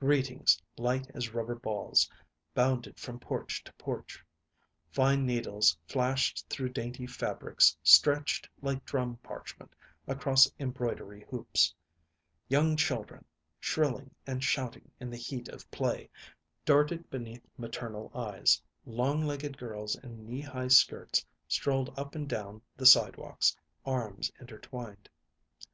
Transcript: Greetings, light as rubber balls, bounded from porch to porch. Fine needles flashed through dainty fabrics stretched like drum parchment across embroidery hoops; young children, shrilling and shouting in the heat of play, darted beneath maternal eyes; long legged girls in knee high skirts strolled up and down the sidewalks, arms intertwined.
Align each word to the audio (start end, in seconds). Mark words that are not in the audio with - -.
Greetings, 0.00 0.58
light 0.78 1.10
as 1.12 1.34
rubber 1.34 1.56
balls, 1.56 2.08
bounded 2.54 2.98
from 2.98 3.20
porch 3.20 3.62
to 3.64 3.72
porch. 3.74 4.24
Fine 4.90 5.26
needles 5.26 5.76
flashed 5.86 6.48
through 6.48 6.70
dainty 6.70 7.06
fabrics 7.06 7.76
stretched 7.82 8.48
like 8.62 8.86
drum 8.86 9.18
parchment 9.18 9.74
across 10.06 10.50
embroidery 10.58 11.26
hoops; 11.28 11.74
young 12.48 12.78
children, 12.78 13.26
shrilling 13.60 14.14
and 14.26 14.42
shouting 14.42 14.90
in 15.00 15.10
the 15.10 15.18
heat 15.18 15.48
of 15.50 15.70
play, 15.70 16.08
darted 16.64 17.10
beneath 17.10 17.46
maternal 17.58 18.10
eyes; 18.14 18.62
long 18.86 19.20
legged 19.26 19.58
girls 19.58 19.96
in 19.96 20.24
knee 20.24 20.40
high 20.40 20.68
skirts 20.68 21.26
strolled 21.46 21.92
up 21.98 22.14
and 22.14 22.26
down 22.26 22.62
the 22.74 22.86
sidewalks, 22.86 23.54
arms 23.84 24.32
intertwined. 24.40 25.10